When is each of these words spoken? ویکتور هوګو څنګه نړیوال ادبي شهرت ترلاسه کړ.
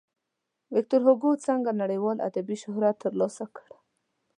ویکتور 0.73 1.01
هوګو 1.07 1.31
څنګه 1.45 1.71
نړیوال 1.81 2.17
ادبي 2.29 2.55
شهرت 2.63 2.95
ترلاسه 3.03 3.45
کړ. 3.55 3.67